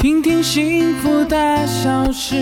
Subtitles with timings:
[0.00, 2.34] 听听幸福大小事，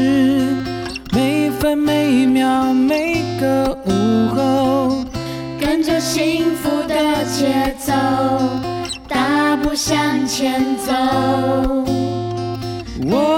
[1.13, 5.05] 每分每秒每个午后，
[5.61, 6.95] 跟着幸福的
[7.25, 7.93] 节奏，
[9.09, 10.93] 大步向前走。
[13.11, 13.35] 哦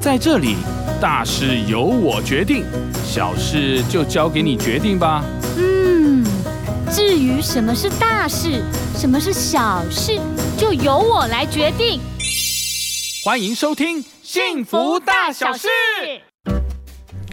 [0.00, 0.56] 在这里，
[0.98, 2.64] 大事由我决定，
[3.04, 5.22] 小事就交给你决定吧。
[7.24, 8.62] 于什么是大事，
[8.94, 10.20] 什么是小事，
[10.58, 11.98] 就由我来决定。
[13.24, 15.66] 欢迎收听《幸福大小事》。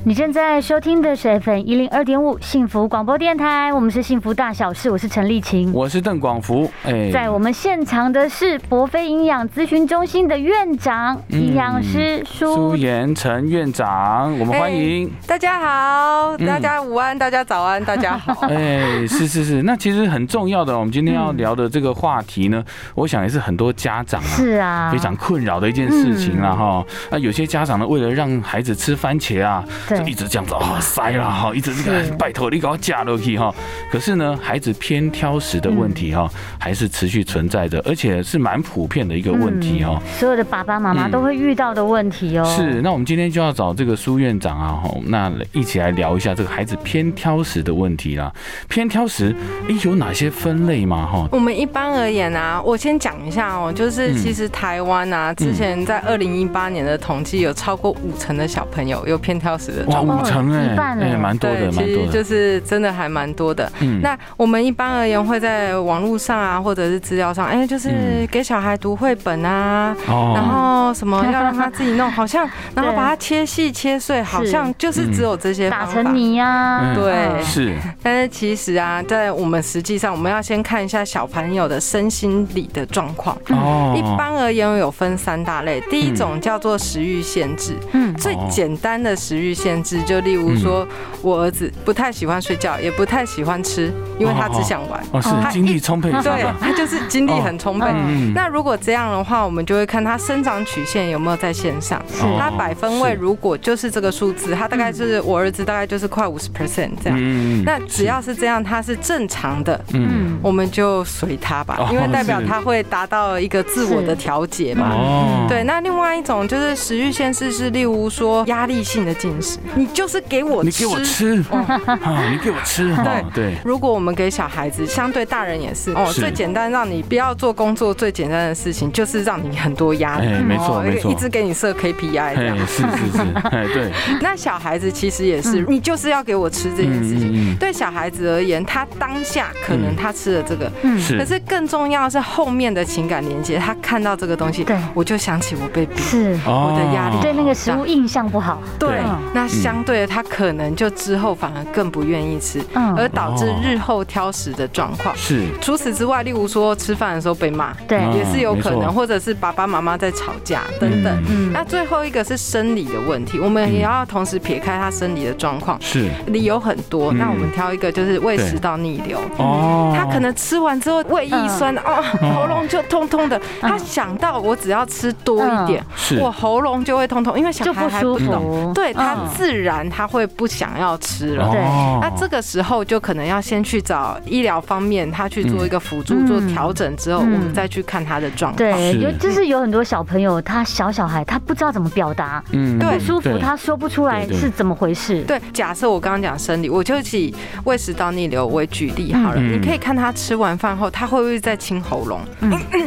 [0.04, 6.68] 你正在收听的是 FM 一零二点五幸福广播电台，我们是幸福大小事，我是陈丽琴，我是邓广福。
[6.84, 18.34] 哎，在我们现场的是博飞营养咨询中心的院长、营养师苏延成院长，我们欢迎大家好，大家午安，大家早安，大家好。
[18.49, 26.84] 哎，是是是，那其实很重要的，我们今天要聊的这个话题呢，我想也是很多家长啊，是啊，非常困扰的一件事情了哈。
[27.12, 29.63] 那有些家长呢，为了让孩子吃番茄啊。
[29.98, 33.54] 就一直这样子啊塞了哈，一直这个拜托你给我加落去哈。
[33.92, 40.02] 可是呢，孩子偏挑食的问题哈，还是持续存在的，而且是蛮普遍的一个问题哈。
[40.18, 42.46] 所有的爸爸妈妈都会遇到的问题哦。
[42.46, 48.32] 是，那我们今天就要找这个苏院长啊，那一起来聊一下这个孩子偏挑食的问题啦。
[48.68, 49.36] 偏挑食，
[49.70, 51.06] 哎，有哪些分类吗？
[51.06, 59.91] 哈，我们一般而言啊，我先讲一下哦，就是其实台湾啊，之前在二零一八年的统计，有超过五成的小朋友有偏挑食的。
[59.91, 63.71] 哇，五成哎，哎，蛮多的，其实就是真的还蛮多的。
[63.79, 77.75] 嗯，那我们一般而言会在网络上啊，或者是资料上，哎，就是给小孩读绘本啊，然后什么要让他自己弄，好像， 然后把它切细切碎，好像就是只有这些打成泥呀，对，是。
[78.01, 83.38] 但是其实啊，在我们实际上，我们要先看一下小朋友的身心理的状况。
[83.50, 90.01] 哦，一般而言有分三大类，第一种叫做食欲限制，嗯，最简单的食欲限制。
[90.03, 90.87] 就例如说，
[91.21, 94.99] 我儿子不太喜欢睡觉，也不太喜欢吃，因为他只想玩。
[95.11, 96.09] 哦，是精力充沛。
[96.23, 97.87] 对，他就是精力很充沛。
[98.33, 102.01] 那如果这样的话，我们就会看他生长曲线有没有在线上。
[102.39, 107.63] 他百分位如果就是这个数字，他大概是我儿子大概就是快五十 percent 这样。
[107.63, 114.91] 那只要是这样，他是正常的，嗯，我们就随他吧，因为代表他会达到一个自我的调节嘛。
[114.93, 115.45] 哦。
[115.47, 119.57] 对，那另外一种就是食欲限制，是例如说压力性的进食。
[119.75, 123.23] 你就是给我，你给我吃，啊，你给我吃，对。
[123.33, 123.57] 对。
[123.63, 132.57] 如果我们给小孩子，相对大人也是哦，最简单让你不要做工作最简单的事情，就是让你很多压力，没错没错，一直给你设 KPI，这样。
[132.67, 133.91] 是是是，哎对。
[134.21, 137.55] 那小孩子其实也是，你就是要给我吃这件事情。
[137.59, 149.00] 对小孩子而言，他当下可能他吃了这个，是，可是更重要是后面的情感连接，他看到这个东西，对，我就想起我被逼，是，我的压力，对那个食物印象不好，对，
[149.33, 152.62] 那相对的，他可能就之后反而更不愿意吃，
[152.97, 155.16] 而导致日后挑食的状况。
[155.16, 155.45] 是。
[155.62, 161.23] 除此之外，例如说吃饭的时候被骂，对，也是有可能，或者是爸爸妈妈在吵架等等。
[161.29, 161.51] 嗯。
[161.53, 165.78] 那最后一个是生理的问题，我们也要同时撇开他生理的状况。
[165.81, 166.09] 是。
[166.28, 169.19] 理由很多，那我们挑一个，就是胃食道逆流。
[169.38, 169.94] 哦。
[169.95, 172.01] 他可能吃完之后胃一酸，哦，
[172.33, 173.39] 喉咙就痛痛的。
[173.59, 175.83] 他想到我只要吃多一点，
[176.19, 181.50] 我喉咙就会痛痛，因为小孩还不懂，对他自然他会不想要吃了。
[181.50, 181.59] 对，
[182.00, 188.57] 那这个时候就可能要先去找医疗方面，他去做一个辅助做调整之后，我们再去看他的状况。
[188.57, 195.24] 对，有就是有很多小朋友，他小小孩他不知道怎么表达，嗯，不舒服他说不出来是怎么回事。
[195.24, 202.22] 对，假设我刚刚讲生理，我就以胃食道逆流为举例好了，你可以看他吃完饭后，他会不会在清喉咙？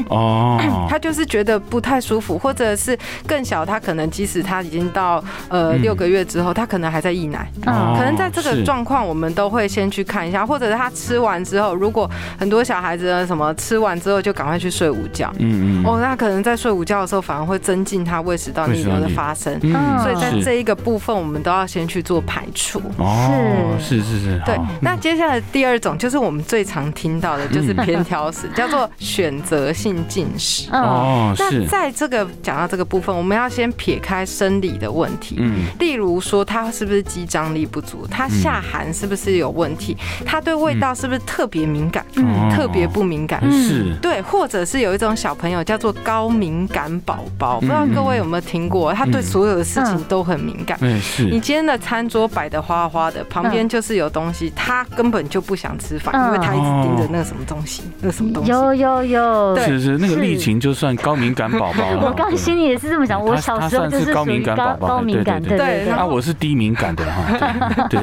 [0.09, 22.81] 哦， 他就是觉得不太舒服，或者是更小，他可能即使他已经到呃六个月之后，他可能还在溢奶，嗯可能在这个状况，我们都会先去看一下，或者是他吃完之后，如果很多小孩子什么吃完之后就赶快去睡午觉，嗯嗯，哦，那可能在睡午觉的时候反而会增进他胃食道逆流的发生，嗯所以在这一个部分，我们都要先去做排除。
[22.99, 24.59] 哦，是是是，对。
[24.81, 30.69] 那接下来第二种就是我们最常听到的，就是偏挑食，叫做选择性进食。
[30.73, 36.15] 哦，那在这个讲到这个部分，我们要先撇开生理的问题，嗯，例如。
[36.25, 42.05] 说他是不是肌张力不足，他下寒是不是有问题，他对味道是不是特别敏感，
[42.51, 43.41] 特别不敏感？
[43.53, 48.93] 是，对，或者是有一种小朋友叫做高敏感宝宝，不知道各位有没有听过？
[48.95, 50.79] 他对所有的事情都很敏感。
[50.81, 51.25] 嗯，是。
[51.25, 58.51] 你今天的餐桌摆的花花的，旁边就是有东西，他根本就不想吃饭，因为他一直盯着那个什么东西，那个什么东西。
[58.51, 62.07] 有有有，是是，那个丽琴就算高敏感宝宝了。
[62.07, 65.91] 我刚心里也是这么想，我小时候就是高敏感宝宝，高敏感，对对对。
[65.91, 67.87] 啊，我是低敏感的哈。
[67.91, 68.01] 对。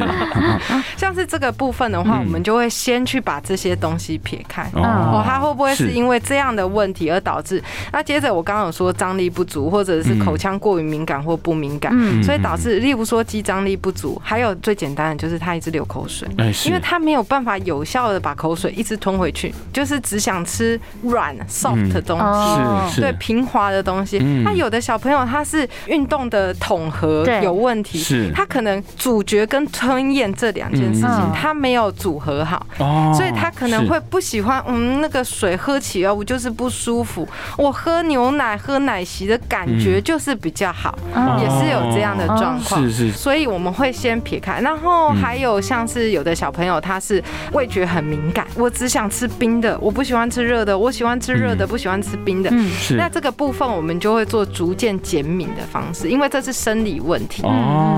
[0.97, 4.69] 像是这个部分的话，我们就会先去把这些东西撇开。
[4.73, 5.23] 哦。
[5.25, 7.63] 他会不会是因为这样的问题而导致？
[7.93, 11.91] 那接着我刚刚有说张力不足，或者是口腔过于敏感或不敏感，
[12.21, 16.27] 所以导致，例如说肌张力不足，还有最简单的就是他一直流口水，
[16.65, 22.19] 因为他没有办法有效的把口水一直吞回去，就是只想吃软 soft 的东
[22.89, 24.19] 西，对平滑的东西。
[24.43, 32.65] 那有的小朋友他是运动的统合有问题，是，他可能咀嚼跟吞咽这两件事情他没有组合好，
[33.13, 37.27] 所以他可能会不喜欢，嗯，那个水喝起来我就是不舒服，
[37.57, 40.97] 我喝牛奶喝奶昔的感觉就是比较好，
[41.39, 52.49] 也是有这样的状况，是是，所以我们会先撇开，然后还有像是有的小朋友他是味觉很敏感，我只想吃冰的，我不喜欢吃热的，我喜欢吃热的，不喜欢吃冰的，
[52.79, 57.43] 是，那这个部分我们就会做逐渐减敏的方式，因为这是生理问题。
[57.43, 57.90] 哦，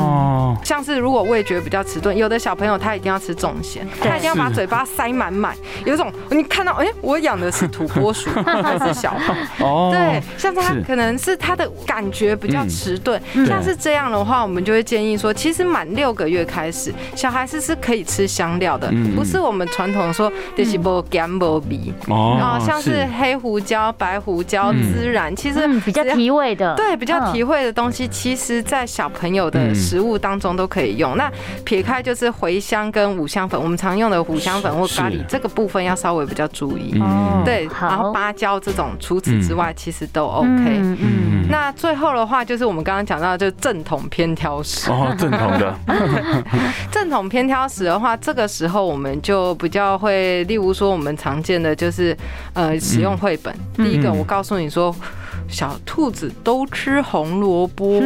[0.64, 5.56] 像是如果味觉比较迟钝，有的小朋友他一定要吃重咸，他一定要把嘴巴塞满满，
[5.86, 9.36] 有一种你看到哎，我养的是土拨鼠 还是小孩？
[9.60, 20.32] 哦，对，像他可能是他的感觉比较迟钝，像是这样的话，我们就会建议说，其实满六个月开始，小孩子是可以吃香料的，不是我们传统说
[22.08, 31.18] 哦，像是黑胡椒、白胡椒、孜然，其实比较提味的，对，比较提味的东西，其实在小朋友的食物当中都可以用。
[31.18, 31.32] 那
[31.66, 37.00] 撇开就是茴香跟五香粉，我们常用的五香粉或咖喱这个部分要稍微比较注意，
[37.44, 40.48] 对，然后芭蕉这种，除此之外其实都 OK。
[40.48, 44.90] 嗯，那最后的话就是我们刚刚讲到，就正统偏挑食。
[44.90, 45.76] 哦，正统的。
[46.92, 52.16] 正统偏挑食的话，这个时候我们就比较会，例如说我们常见的就是
[52.54, 54.96] 呃使用绘本，第一个我告诉你说。
[55.54, 58.02] 小兔子都吃红萝卜。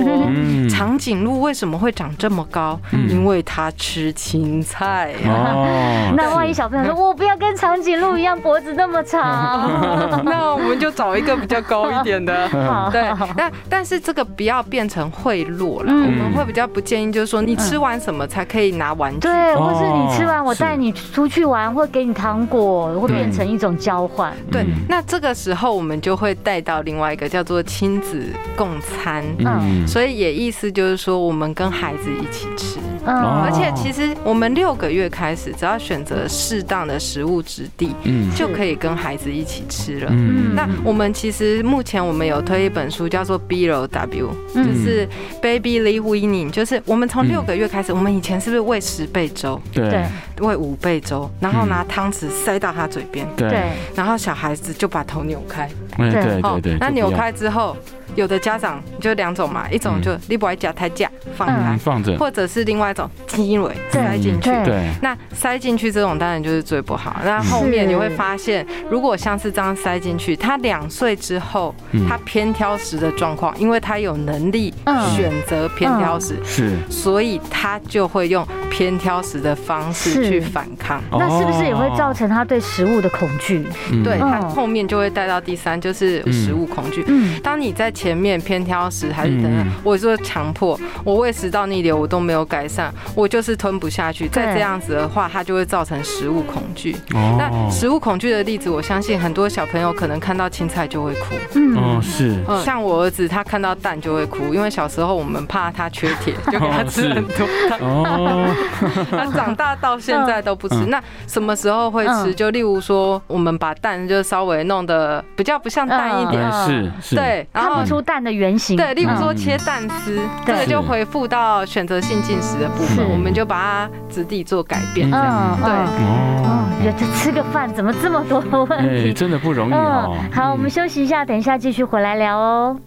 [0.69, 2.77] 长颈鹿为什么会长这么高？
[3.09, 5.13] 因为它吃青菜。
[5.25, 10.21] 哦， 那万一小朋友说：“我不要跟长颈鹿一样脖子那么长。
[10.25, 12.49] ”那我们就找一个比较高一点的。
[12.91, 13.01] 对，
[13.37, 15.93] 那但是这个不要变成贿赂了。
[15.93, 19.21] 我们会比较不建议，就是说你吃完什么才可以拿玩具？
[19.21, 24.33] 对，或是你吃完我带你出去玩，或给你糖果，会变成一种交换。
[24.51, 27.27] 对，那这个时候我们就会带到另外一个。
[27.27, 28.25] 叫做亲子
[28.55, 32.79] 共餐，嗯，所以也意思就是说，我们跟孩子一起吃。
[33.09, 40.07] 而且其实我们六个月开始，只要选择适当的食物质地，嗯，就可以跟孩子一起吃了。
[40.11, 45.07] 嗯，那我们其实目前我们有推一本书，叫做 B L W，就是
[45.41, 49.61] Baby Leaf Weaning，就是我们从六个月开始，我们以前是不是喂十倍粥？
[49.71, 50.05] 对，
[50.39, 56.11] 喂五倍粥，然后拿汤匙塞到他嘴边，对，然后小孩子就把头扭开，对。
[56.11, 57.75] 对对，那扭开之后。
[58.15, 61.77] 有的家长就两种嘛，一种就你不爱夹太夹放开。
[61.77, 64.49] 放着，或者是另外一种鸡尾塞进去。
[64.65, 67.17] 对，那塞进去这种当然就是最不好。
[67.23, 71.75] 那后面你会发现，如果像是这样塞进去，他两岁之后，
[72.09, 74.73] 他偏挑食的状况，因为他有能力
[75.15, 80.99] 选择偏挑食，是，所以他就会用偏挑食的方式去反抗。
[81.11, 83.63] 那是不是也会造成他对食物的恐惧？
[84.03, 87.03] 对他后面就会带到第三，就是食物恐惧。
[87.07, 94.29] 嗯，当你在前前面偏挑食还是等等，我说强迫我胃食道逆流，我都没有改善，我就是吞不下去。
[94.29, 96.95] 再这样子的话，它就会造成食物恐惧。
[97.11, 101.35] 那食物恐惧的例子，我相信很多小朋友可能看到青菜就会哭。
[101.55, 102.33] 嗯，是。
[102.63, 107.45] 像我儿子，他看到蛋就会哭，因为小时候我们怕他缺铁， 就给他吃很多。
[107.81, 108.47] 哦。
[109.11, 110.75] 他长大到现在都不吃。
[110.87, 112.33] 那什么时候会吃？
[112.33, 116.51] 就例如说，我们把蛋就稍微弄得比较不像蛋一点。
[116.51, 117.15] 是是。
[117.15, 117.83] 对，然后。
[117.87, 125.71] 出蛋的原型，对，例如说切蛋丝，这个就回复到选择性进食的部分，我们就把它质地做改变，这样对。
[125.71, 129.13] 哦，觉得吃个饭怎么这么多问题？
[129.13, 130.17] 真的不容易哦。
[130.33, 132.77] 好，我们休息一下，等一下继续回来聊哦。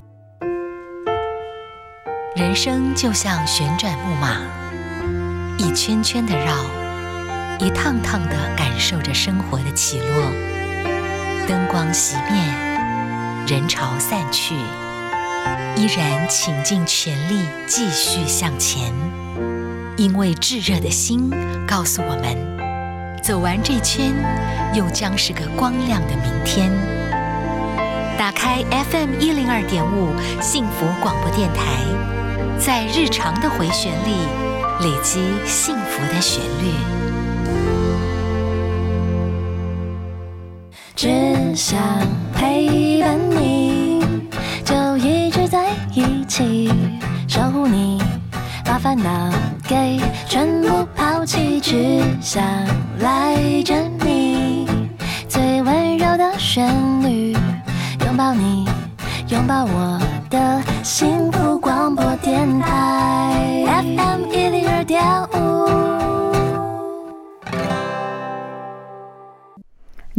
[2.36, 4.36] 人生就像旋转木马，
[5.56, 6.52] 一圈圈的绕，
[7.62, 10.32] 一趟趟的感受着生活的起落，
[11.46, 12.40] 灯光熄灭。
[13.46, 14.54] 人潮散去，
[15.76, 18.90] 依然倾尽全力继续向前，
[19.98, 21.30] 因为炙热的心
[21.68, 24.14] 告诉我们，走完这圈，
[24.72, 26.70] 又将是个光亮的明天。
[28.16, 31.84] 打开 FM 一零二点五幸福广播电台，
[32.58, 34.16] 在日常的回旋里
[34.80, 36.99] 累积幸福的旋律。
[41.54, 41.78] 想
[42.34, 44.04] 陪伴你，
[44.64, 46.70] 就一直在一起，
[47.28, 48.00] 守护你，
[48.64, 49.32] 把烦恼
[49.68, 52.42] 给全部抛弃，只想
[53.00, 54.66] 赖着你，
[55.28, 56.68] 最温柔的旋
[57.02, 57.32] 律。
[58.06, 58.66] 拥抱你，
[59.28, 65.02] 拥抱我的幸福广播电台，FM 一零二点
[65.34, 65.49] 五。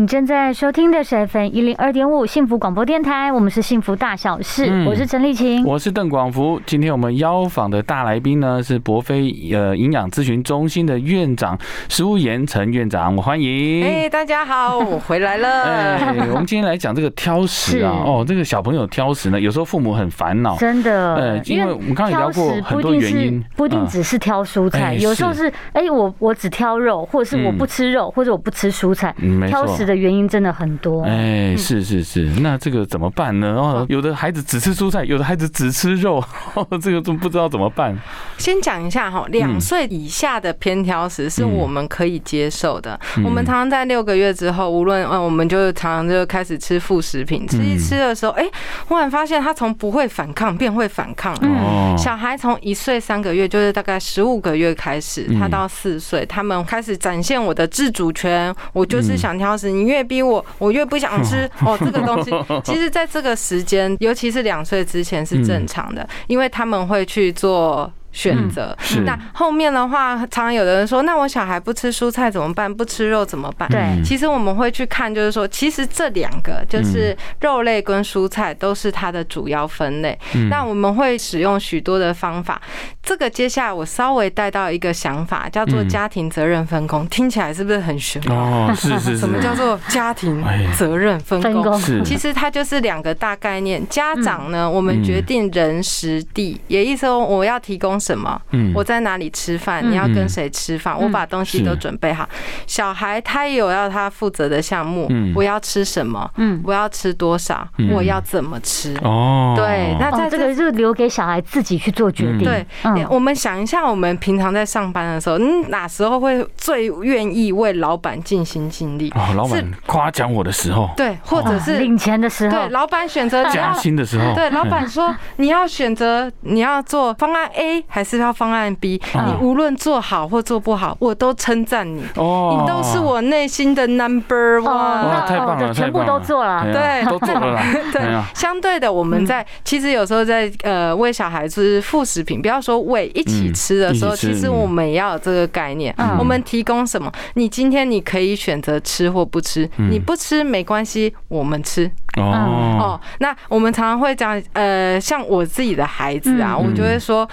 [0.01, 6.59] 你正在收听的是 FM 一零二点五幸福广播电台，我们是幸福大小事，我是陈丽琴，我是邓广福。
[6.65, 11.55] 今天我们邀访的大来宾呢是博飞呃营养咨询中心的院长
[11.87, 13.85] 食物盐陈院长，我欢迎。
[13.85, 15.65] 哎，大家好，我回来了。
[15.69, 21.13] 哎，我们今天来讲这个挑食啊，哦，这个小朋友挑食呢，有时候父母很烦恼，真的。
[21.13, 29.15] 呃，因为我们刚刚也聊过很多原因，不一定只是挑蔬菜，有时候是哎我我只挑肉，或者是我不吃肉，或者我不吃蔬菜，
[29.47, 29.90] 挑食的。
[29.91, 33.55] 的原因真的很多，哎，是是是，那这个怎么办呢？
[33.57, 36.23] 哦，有的孩子只吃蔬菜，有的孩子只吃肉，
[36.81, 37.93] 这个都不知道怎么办。
[38.37, 42.97] 先讲一下哈，两岁以下的偏挑食是我们可以接受的。
[43.25, 48.45] 我们常常在六个月之后，无论呃，我们就常常就开始吃副食品，吃一吃的时候，哎，
[48.87, 51.37] 忽然发现他从不会反抗变会反抗。
[51.41, 59.80] 嗯，小孩从一岁三个月，就是大概十五个月开始，他到四岁，他们开始展现我的自主权，我就是想挑食。
[59.81, 61.77] 你越逼我，我越不想吃哦。
[61.79, 62.31] 这个东西，
[62.63, 67.91] 其实在这个时间，尤其是两岁之前是正常的，因为他们会去做。
[68.11, 68.75] 选择
[69.05, 72.73] 那后面的话，常常有的人说，那我小孩不吃蔬菜怎么办？
[72.73, 73.69] 不吃肉怎么办？
[73.69, 80.17] 对，其实我们会去看，就是说，其实这两个就是肉类跟蔬菜都是它的主要分类。
[80.49, 82.61] 那我们会使用许多的方法。
[83.01, 88.21] 这个接下来我稍微带到一个想法，叫做家庭责任分工，听起来是不是很玄？
[88.29, 89.17] 哦， 是是是。
[89.19, 90.43] 什么叫做家庭
[90.77, 91.79] 责任分工？
[92.03, 93.81] 其实它就是两个大概念。
[93.87, 98.00] 家长呢，我们决定人、时、地，也意思说我要提供。
[98.01, 98.41] 什么？
[98.49, 99.87] 嗯，我在哪里吃饭？
[99.87, 100.99] 你要跟谁吃饭？
[100.99, 102.27] 我把东西都准备好。
[102.65, 106.29] 小孩他有要他负责的项目，我要吃什么？
[106.37, 107.67] 嗯，我要吃多少？
[107.91, 108.97] 我要怎么吃？
[109.03, 112.43] 哦，对，那在这个就留给小孩自己去做决定。
[112.43, 112.65] 对，
[113.09, 119.11] 我们想一下，我们平常在上班的时候，嗯，哪时候会最愿意为老板尽心尽力？
[119.15, 127.83] 哦，老板夸奖我的时候，对，或者是领钱的时候，对，老板选择加薪的时候，对，老板说你要选择你要做方案 A。
[127.91, 132.01] 还是要方案 B，你无论做好或做不好，我都称赞你。
[132.15, 135.27] 哦，你都是我内心的 Number One。
[135.27, 137.61] 太棒了，全部都做了，对，都做了。
[137.91, 138.01] 对，
[138.33, 145.93] 相对的，我们在其实有时候在呃喂小孩子副食品，不要说喂一起吃的时候，其实我们也要有这个概念。
[146.17, 147.11] 我们提供什么？
[147.33, 151.91] 你今天你可以选择吃或不吃，你不吃没关系，我们吃。
[152.17, 157.27] 哦，那我们常常会讲，呃，像我自己的孩子啊，我就会说，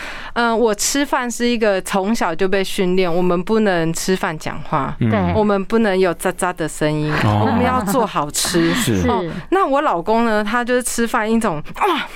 [0.48, 8.72] 嗯，我吃饭是一个从小就被训练，我们不能吃饭讲话，对，我们不能有喳喳的声音，我们要做好吃。
[8.74, 9.02] 是，
[9.50, 12.08] 那我老公呢，他就是吃饭一种啊。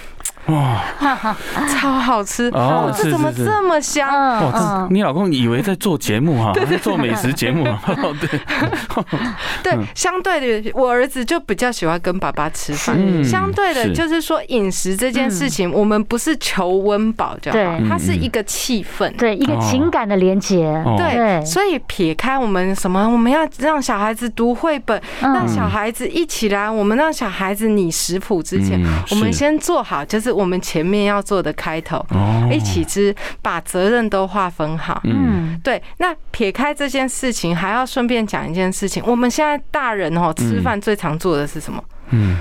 [0.46, 0.82] 哇，
[1.68, 2.50] 超好吃！
[2.50, 4.08] 哦，这怎么这么香？
[4.10, 7.64] 哇，你老公以为在做节目哈，在做美食节目。
[8.20, 8.40] 对，
[9.62, 12.98] 对，相对的，我儿子就比较喜欢跟爸爸吃饭。
[13.24, 20.82] 相对的，就是说饮食这件事情，我们不是求温饱就好，它是一个气氛，对，一个情感的连接。
[20.98, 30.32] 对，所以撇开我们什么，我们要让小孩子读绘本，让小孩子一起来，我们让小孩子拟食谱之前，我们先做好，就是。
[30.42, 32.04] 我们前面要做的开头，
[32.50, 35.00] 一起之，把责任都划分好。
[35.04, 35.80] 嗯，对。
[35.98, 39.02] 那撇开这件事情，还要顺便讲一件事情。
[39.06, 41.84] 我们现在大人哦，吃饭最常做的是什么？
[42.10, 42.38] 嗯，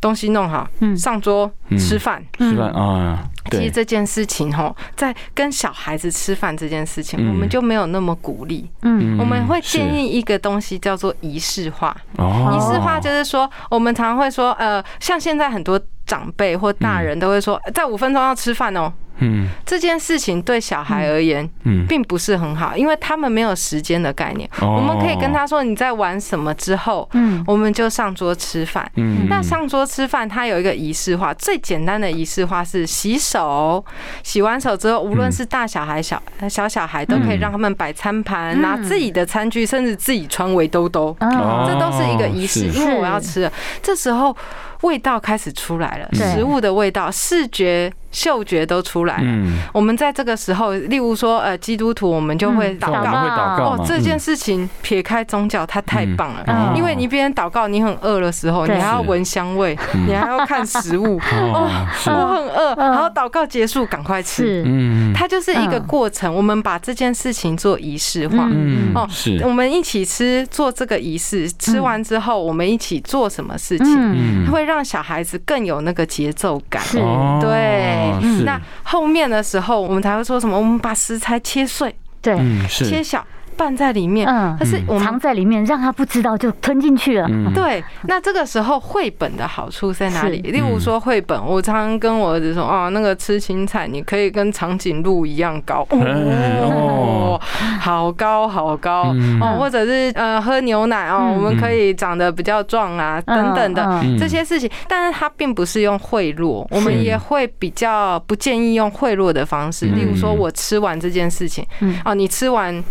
[0.00, 0.66] 东西弄好，
[0.96, 2.24] 上桌吃饭。
[2.38, 8.68] 吃饭啊，其实这件事情哦，在跟小孩子吃饭这件事情，我们就没有那么鼓励。
[8.82, 11.94] 嗯，我们会建议一个东西叫做仪式化。
[12.16, 15.78] 仪式化就是说，我们常常会说，呃，像现在很多。
[16.06, 18.92] 长辈或大人都会说，在五分钟要吃饭哦。
[19.18, 24.50] 嗯，这件事情对小孩而言，嗯，并不是很好，因为他们没有时间的概念。
[24.60, 26.52] 我们可以跟他说你在玩什么？
[26.54, 28.90] 之后，嗯，我们就上桌吃饭。
[28.96, 33.84] 嗯，那上桌吃饭，它有一个仪式化，最简单的仪式化是洗手。
[34.24, 36.20] 洗完手之后，无论是大小孩、小
[36.50, 41.16] 小小孩，都可以让他们摆餐盘，拿自己的餐具，甚至自己穿围兜兜。
[41.20, 43.52] 这都是一个仪式，因为我要吃了。
[43.80, 44.36] 这时候
[44.84, 47.92] 味道开始出来了，食物的味道，视觉。
[48.14, 49.28] 嗅觉都出来了。
[49.72, 53.74] 我们在这个时候，例如说，呃，基督徒，我们就会祷告。
[53.74, 56.72] 哦，这件事情撇开宗教，它太棒了。
[56.76, 61.18] 因为你一边祷告，你很饿的时候，你还要闻香味， 你还要看食物。
[61.52, 61.68] 哦，
[62.06, 64.62] 我很饿，然后祷告结束，赶快吃。
[64.64, 66.32] 嗯，它就是一个过程。
[66.32, 68.48] 我们把这件事情做仪式化。
[68.94, 69.40] 哦，是。
[69.42, 71.50] 我们一起吃，做这个仪式。
[71.58, 76.82] 吃完之后，我们一起做什么事情，会让小孩子更有那个节奏感。
[77.40, 78.03] 对。
[78.44, 80.58] 那后面的时候，我们才会说什么？
[80.58, 82.36] 我们把食材切碎，对，
[82.68, 83.24] 切小。
[83.56, 87.28] 拌在里面，嗯，但是我藏在里面，让他不知道就吞进去了。
[87.54, 90.38] 对，那这个时候绘本的好处在哪里？
[90.42, 97.40] 例如说绘本，我常常跟我儿子说，哦，那个吃青菜，你可以跟长颈鹿一样高，哦，
[97.80, 99.14] 好高好高。
[99.40, 104.70] 哦，或者是呃喝牛奶哦，我们可以长得比较壮啊，等等的这些事情。
[104.88, 109.86] 但是它并不是用贿赂，我们也会比较不建议用贿赂的方式。
[109.86, 111.64] 例如说我吃完这件事情，
[112.04, 112.82] 哦，你吃完。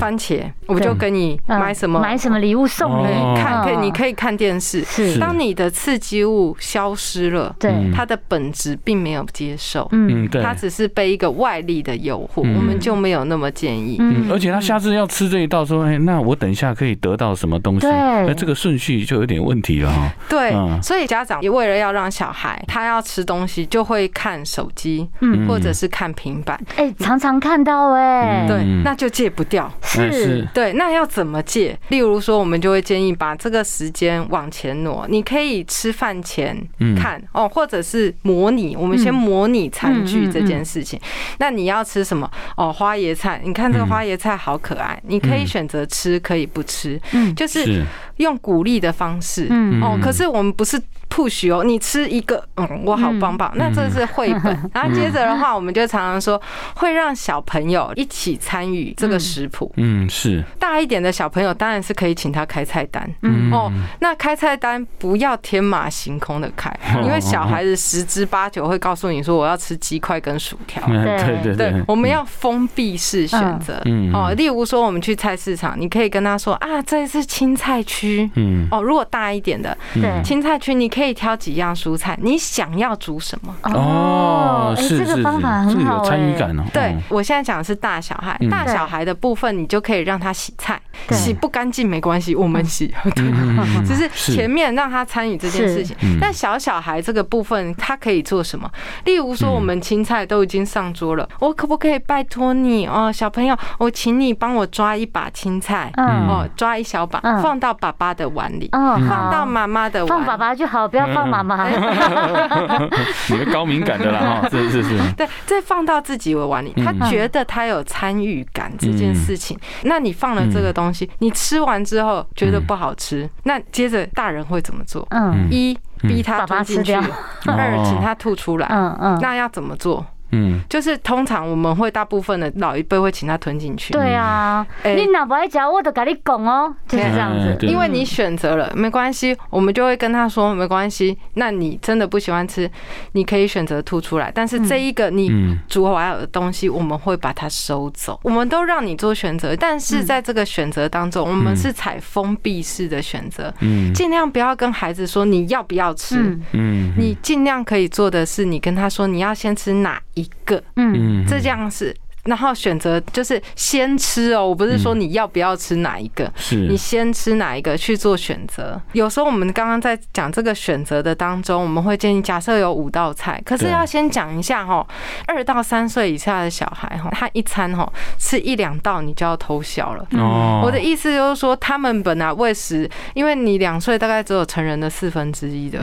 [0.00, 4.82] 番茄，我就跟你买什么买什么礼物送你，看可以，你可以看电视。
[4.84, 13.98] 是，当你的刺激物消失了，对，它的本质并没有接受，嗯，对，它只是被一个外力的诱惑，我们就没有那么建议。
[14.00, 17.86] 嗯，而且他下次要吃这一道，说，哎，那我等一下可以得到什么东西？
[17.86, 20.10] 那这个顺序就有点问题了哈。
[20.28, 20.52] 对，
[20.82, 26.58] 所以家长也为了要让小孩他要吃东西，就会看手机，嗯，或者是看平板。
[26.76, 29.70] 哎，常常看到哎，对，那就戒不掉。
[29.90, 31.78] 是，对，那要怎么戒？
[31.88, 35.06] 例如说，我们就会建议把这个时间往前挪。
[35.08, 36.56] 你可以吃饭前
[36.96, 38.76] 看哦，或者是模拟。
[38.76, 41.00] 我们先模拟餐具这件事情。
[41.38, 42.30] 那你要吃什么？
[42.56, 43.40] 哦，花椰菜。
[43.44, 47.00] 你看这个花椰菜好可爱，你可以选择吃，可以不吃。
[47.12, 47.84] 嗯，就是
[48.18, 49.46] 用鼓励的方式。
[49.50, 50.80] 嗯哦，可是我们不是。
[51.12, 53.52] push 哦，你吃一个，嗯，我好棒棒。
[53.56, 56.40] 那这是绘本，然后接着的话， 我们就常常说
[56.76, 59.68] 会让小朋友一起参与这个食谱。
[59.82, 60.42] 嗯，是。
[60.58, 63.08] 大一点的小朋友，当然是可以请他开菜单。
[63.22, 63.52] 嗯。
[63.52, 63.68] 哦，
[63.98, 70.80] 那开菜单不要天马行空的开，因为小孩子十之八九会告诉你说我要吃鸡块跟薯条。
[70.86, 71.56] 对对。
[71.56, 73.82] 对，我们要封闭式选择。
[73.86, 74.12] 嗯。
[74.14, 78.30] 哦，例如说我们去菜市场，你可以跟他说啊，这是青菜区。
[78.36, 78.68] 嗯。
[78.70, 81.00] 哦，如果大一点的，对青菜区你可以。
[81.00, 83.56] 可以挑几样蔬菜，你想要煮什么？
[83.62, 86.62] 哦，是这个方法很好，有参与感哦。
[86.74, 92.92] 对我现在讲的是大小孩，大小孩的部分，你就可以让他洗菜，洗不干净没关系，我们洗。
[93.14, 93.24] 对
[93.86, 95.96] 只是前面让他参与这件事情。
[96.20, 98.70] 但小小孩这个部分，他可以做什么？
[99.04, 110.80] 例如说，我们青菜都已经上桌了，我可不可以拜托你哦，小朋友，我请你帮我抓一把青菜，哦，抓一小把，放到爸爸的碗里，放到妈妈的碗，放爸爸就好。
[110.90, 111.68] 不要放妈妈，
[113.28, 114.98] 你的高敏感的啦哈， 是是是。
[115.16, 119.56] 对，再放到自己的碗里，他觉得他有参与感这件事情。
[119.84, 125.06] 那你放了这个东西，你吃完之后觉得不好吃，那接着大人会怎么做？
[125.10, 126.94] 嗯，一逼他吞进去，
[127.46, 128.66] 二请他吐出来。
[128.70, 130.04] 嗯嗯，那要怎么做？
[130.32, 133.92] 嗯，就是通常我们会大部分的老一辈会请他吞进去。
[133.92, 137.66] 对啊，你哪不爱嚼，我都跟你讲哦，就是这样子。
[137.66, 141.16] 因为你选择了，没关系，我们就会跟他说没关系。
[141.34, 142.70] 那你真的不喜欢吃，
[143.12, 144.30] 你可以选择吐出来。
[144.34, 145.30] 但是这一个你
[145.68, 148.18] 煮完的东西，我们会把它收走。
[148.22, 160.00] 我们都让你做选择，但是在这个选择当中，我们是采封闭式的选择，嗯，尽量不要跟孩子说你要不要吃，嗯，你尽量可以做的是，你跟他说你要先吃哪。
[160.14, 161.94] 一个，嗯，这样是。
[162.24, 168.80] 然后选择就是先吃哦，我不是说你要不要吃哪一个，是你先吃哪一个去做选择。
[168.92, 174.86] 有时候我们刚刚在讲这个选择的当中，我们会建议假设有五道菜，可是要先讲一下哦，
[175.26, 180.06] 二到三岁以下的小孩哈，他一餐哈吃一两道你就要偷笑了。
[180.12, 185.80] 哦，我的意思就是说，他们本来喂食，因为你两岁大概只有成人的四分之一的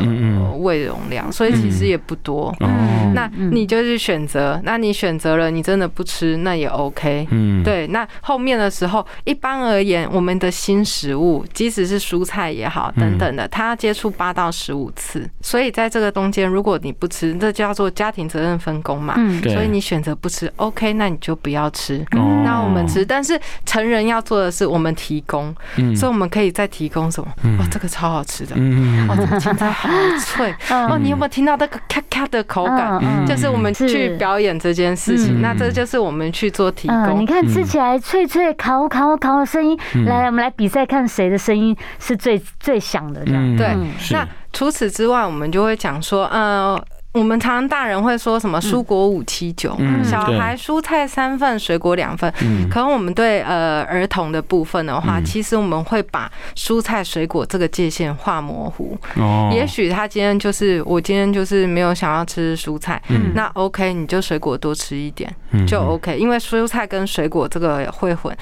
[0.60, 2.56] 胃容量，所以其实也不多。
[2.60, 2.70] 哦，
[3.16, 6.27] 那你就是选择，那你选择了，你真的不吃。
[6.28, 7.28] 吃，那也 OK。
[7.32, 7.88] 嗯，对。
[7.88, 15.30] 那后面的时候，一般而言，我们的新食物，即使是蔬菜也好，等等的，它要接触八到十五次。
[15.42, 19.16] 所以在这个中间，如果你不吃，这叫做家庭责任分工嘛。
[19.18, 22.04] 嗯，所以你选择不吃，OK，那你就不要吃。
[22.44, 25.54] 那我们吃，但是成人要做的是，我们提供。
[25.78, 27.30] 嗯，所以我们可以再提供什么？
[27.60, 28.56] 哇，这个超好吃的。
[28.56, 30.54] 嗯，哇，这个青菜好脆。
[30.70, 33.26] 哦，你有没有听到那个咔咔的口感？
[33.28, 37.20] 就是我们去表演这件事情，那这就是我们去做提供。
[37.20, 43.24] 你看吃起来脆脆、烤烤烤的声音，来，我们来比赛看谁的声音是最最响的。
[43.26, 43.76] 这样对。
[44.12, 46.82] 那除此之外，我们就会讲说，呃。
[47.18, 52.32] 我们常常大人会说什么蔬果五七九，小孩蔬菜三份，水果两份。
[52.70, 58.98] 可能我们对呃儿童的部分的话，其实我们会把蔬菜水果这个界限画模糊。
[59.16, 63.02] 哦，也许他今天就是我今天就是没有想要吃蔬菜，
[63.34, 65.34] 那 OK，你就水果多吃一点
[65.68, 68.36] 就 OK，因为蔬菜跟水果这个会混。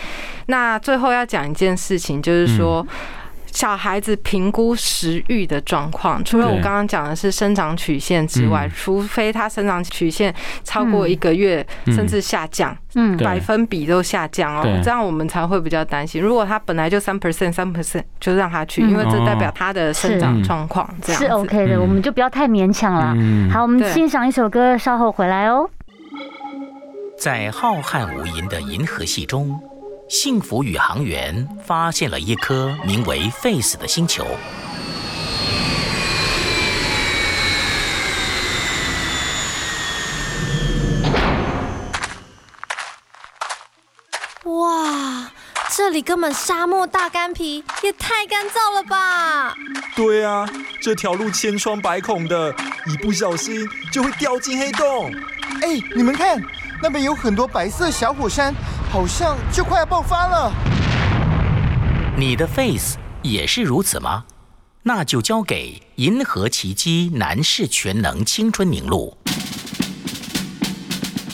[0.48, 2.86] 那最后要讲一件事情，就是说。
[3.56, 16.22] 小孩子评估食欲的状况，除了我刚刚讲的是生长曲线之外，除非他生长曲线超过一个月，甚至下降，嗯，百分比都下降哦，这样我们才会比较担心。
[16.22, 23.16] 如果他本来就三 percent 三 percent，就让他去，因为这代表他的生长状况，这样是 OK 的，我们就不要太勉强了。
[23.50, 25.70] 好，我们欣赏一首歌，稍后回来哦。
[27.18, 29.58] 在浩瀚无垠的银河系中。
[30.08, 34.24] 幸福宇航员发现了一颗名为 Face 的星球。
[44.44, 45.32] 哇，
[45.76, 49.56] 这里根本沙漠大干皮，也太干燥了吧！
[49.96, 50.48] 对啊，
[50.80, 52.54] 这条路千疮百孔的，
[52.86, 55.12] 一不小心就会掉进黑洞。
[55.64, 56.40] 哎，你们看，
[56.82, 58.54] 那边有很多白色小火山。
[58.92, 60.54] 好像就快要爆发了。
[62.16, 64.24] 你的 face 也是如此吗？
[64.84, 69.18] 那就交给银河奇迹男士全能青春凝露。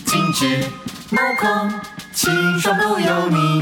[0.06, 0.66] 精致、
[1.12, 1.72] 毛孔、
[2.16, 3.62] 清爽不油腻，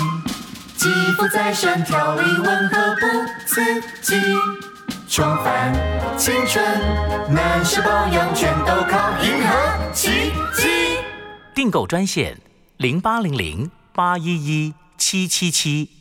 [0.78, 0.88] 肌
[1.18, 4.16] 肤再生调理温和不刺激，
[5.10, 5.74] 重返
[6.18, 6.64] 青春，
[7.30, 10.69] 男士保养全都靠银河奇迹。
[11.60, 12.38] 订购专线
[12.78, 13.70] 零八零零。
[13.92, 15.99] 八一一七七七。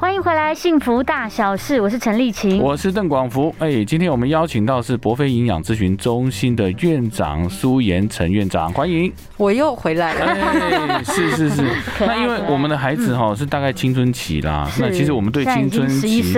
[0.00, 3.54] 欢迎回来，幸福大小事，我是陈丽琴，我是邓广福。
[3.58, 9.12] 哎，今天我们邀请到是博飞营养咨询中心的院长苏妍陈院长，欢迎。
[9.36, 10.24] 我又回来了。
[10.24, 11.62] 哎，是是是。
[12.00, 16.32] 那因为我们的孩子哈是大概青春期啦，那其实我们对青春期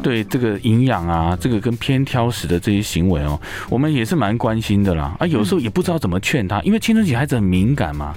[0.00, 3.36] 对这个营养啊，这个跟偏挑食的这些行为哦，
[3.68, 5.12] 我们也是蛮关心的啦。
[5.18, 8.14] 啊，有时候也不知道怎么劝他，因为青春期孩子很敏感嘛，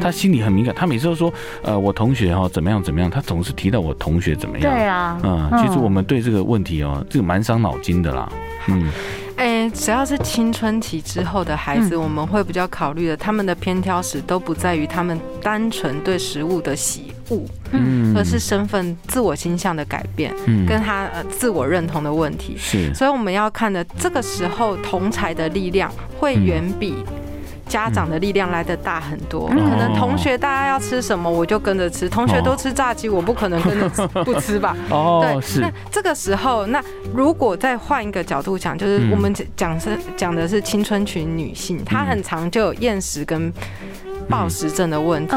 [0.00, 4.38] 他心里很敏感，他每次都说，呃，我同学哈怎么样怎么样，他总是提到我同学。
[4.44, 4.74] 怎么样？
[4.74, 8.28] 对啊，嗯，其实我们对这个问题哦，这个蛮伤脑筋的啦。
[8.68, 8.90] 嗯，
[9.36, 17.40] 哎，只要是青春期之后的孩子，我们会比较考虑的，他们的偏挑食都不在于他们单纯对食物的喜恶，
[17.72, 22.54] 嗯，而是身份、自我形象的改变，嗯，跟他呃自我认同的问题。
[22.58, 26.94] 是，所以我们要看的这个时候，同才的力量会远比。
[27.74, 32.08] 家长的力量来的大很多，可能同学大家要吃什么，我就跟着吃。
[32.08, 33.88] 同学都吃炸鸡，我不可能跟着
[34.22, 34.76] 不吃吧？
[34.90, 35.60] 哦，对，是。
[35.60, 36.80] 那这个时候，那
[37.12, 43.52] 如果再换一个角度讲，就是我们讲是讲的是青春群女性，她很常就有厌食跟。
[44.24, 45.32] 暴食症的问题，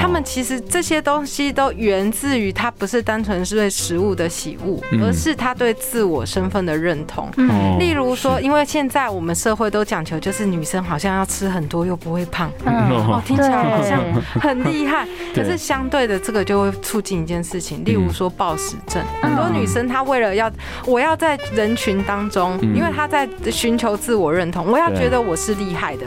[0.00, 7.30] 他们其实这些东西都源自于他不是单纯是对食物的喜恶，而是他对自我身份的认同。
[7.78, 14.00] 例如说，因为现在我们社会都讲求，就是女生好像要吃很多又不会胖， 哦，听起来好像
[14.40, 15.06] 很厉害。
[15.34, 19.02] 可是相对的，这个就会促进一件事情，例如说暴食症。
[19.22, 20.50] 很多女生她为了要
[20.86, 26.06] 我要在人群当中，因为她在寻求自我认同，我要觉得我是厉害的，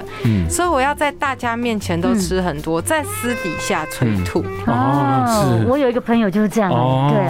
[0.49, 2.15] 所以我要在大家面前都。
[2.15, 5.63] 吃很多，在私底下催吐哦。
[5.67, 6.71] 我有一个朋友就是这样，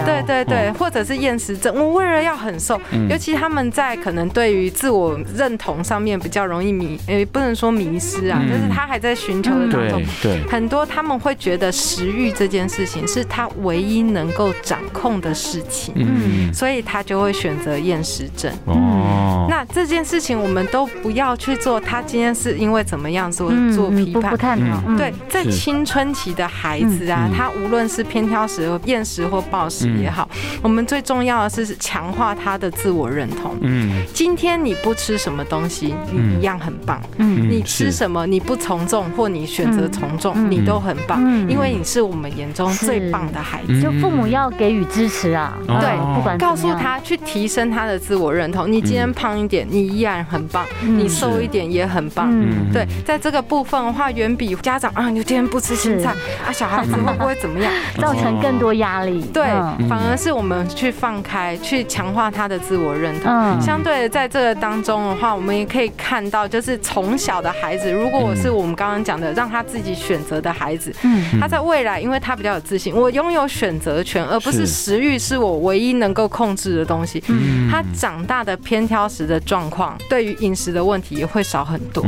[0.04, 1.74] 对对对对，或者是厌食症。
[1.74, 10.02] 我为了要很瘦，尤其他们在可能对于自我认同上面比较容易迷，诶，不能说迷失啊，就是他还在寻求的当中。
[10.22, 18.52] 对，很多他们会觉得食欲这件事情是他唯一能够掌控的事情，嗯，所以他就会选择厌食症。
[18.66, 21.80] 哦，那这件事情我们都不要去做。
[21.80, 24.30] 他今天是因为怎么样做做批判？
[24.30, 24.56] 不太
[24.96, 30.28] 对，在青春期的孩子啊，他无论是偏挑食、厌食或暴食也好，
[30.62, 33.56] 我们最重要的是强化他的自我认同。
[33.62, 37.00] 嗯，今天你不吃什么东西，你一样很棒。
[37.18, 43.80] 嗯，你吃什么，你不从众或你选择从众，你都很棒，因为你是我们眼中最棒的孩子。
[43.80, 48.70] 就父母要给予支持啊，对，不管告诉他去提升他的自我认同。
[48.70, 52.32] 你今天胖一点，你依然很棒；你瘦一点也很棒。
[52.72, 56.10] 对，在这个部分的话，远比家长啊，你今天不吃青菜
[56.46, 59.20] 啊，小孩子会不会怎么样， 造成更多压力？
[59.32, 59.44] 对，
[59.88, 63.60] 反而是我们去放开，去强化他的自我认同。
[63.60, 77.22] 相对的，在这个当中的话，我们也可以看到，就是从小的孩子，如果我是我们刚刚讲的，让他自己选择的孩子，嗯，他在未来，因为他比较有自信，我拥有选择权，而不是食欲是我唯一能够控制的东西。
[77.28, 82.04] 嗯，他长大的偏挑食的状况，对于饮食的问题也会少很多。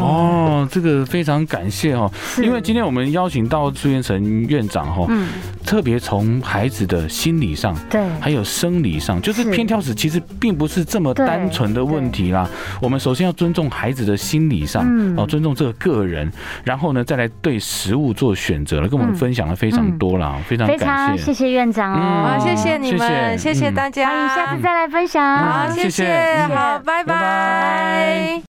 [0.00, 2.10] 哦，这个非常感谢哦，
[2.42, 5.28] 因为今天我们邀请到朱元成院长哈，嗯，
[5.64, 12.48] 特别从孩子的心理上，对，还有生理上，就是偏挑食其实并不是这么单纯的问题啦。
[12.80, 14.84] 我们首先要尊重孩子的心理上，
[15.16, 16.32] 哦，尊重这个个人，
[16.64, 23.66] 然后呢，再来对食物做选择了，跟我们分享了非常多了，非常感谢，谢谢院长哦，谢谢你们，谢谢。
[23.76, 28.40] 大家，欢迎下次再来分享，好，谢谢，好，拜拜。